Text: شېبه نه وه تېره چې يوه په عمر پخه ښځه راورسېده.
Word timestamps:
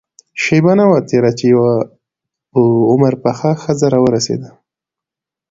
شېبه 0.43 0.73
نه 0.79 0.85
وه 0.89 0.99
تېره 1.09 1.31
چې 1.37 1.45
يوه 1.53 1.73
په 2.51 2.61
عمر 2.91 3.13
پخه 3.23 3.51
ښځه 3.63 3.87
راورسېده. 3.93 4.49